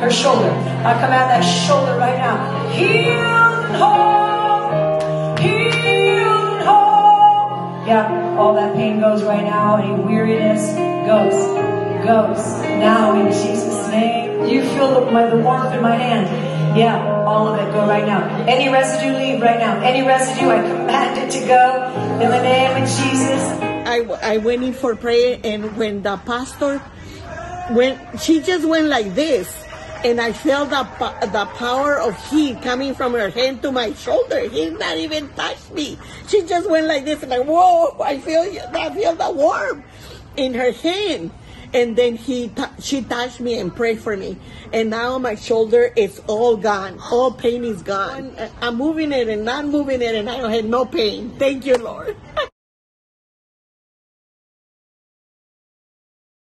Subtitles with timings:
[0.00, 0.50] her shoulder.
[0.50, 2.68] I command that shoulder right now.
[2.70, 5.36] Healed and whole.
[5.38, 7.86] Healed and whole.
[7.86, 9.76] Yeah, all that pain goes right now.
[9.76, 10.74] Any weariness
[11.06, 11.34] goes.
[12.04, 12.62] Goes.
[12.78, 14.46] Now in Jesus' name.
[14.46, 16.78] You feel the, my, the warmth in my hand.
[16.78, 18.44] Yeah, all of it go right now.
[18.46, 19.80] Any residue leave right now.
[19.80, 23.42] Any residue, I command it to go in the name of Jesus.
[23.88, 26.82] I, I went in for prayer and when the pastor
[27.70, 29.65] when she just went like this
[30.04, 30.84] and I felt the,
[31.26, 34.40] the power of heat coming from her hand to my shoulder.
[34.40, 35.98] He did not even touched me.
[36.28, 38.42] She just went like this and like, whoa, I feel,
[38.74, 39.84] I feel the warmth
[40.36, 41.30] in her hand.
[41.74, 44.38] And then he, she touched me and prayed for me.
[44.72, 46.98] And now my shoulder is all gone.
[47.10, 48.36] All pain is gone.
[48.60, 51.30] I'm moving it and not moving it and I don't have no pain.
[51.38, 52.16] Thank you, Lord.